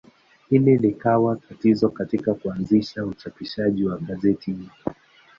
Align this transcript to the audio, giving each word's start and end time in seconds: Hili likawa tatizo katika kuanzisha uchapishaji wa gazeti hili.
Hili 0.49 0.77
likawa 0.77 1.35
tatizo 1.35 1.89
katika 1.89 2.33
kuanzisha 2.33 3.05
uchapishaji 3.05 3.85
wa 3.87 3.97
gazeti 3.97 4.51
hili. 4.51 4.69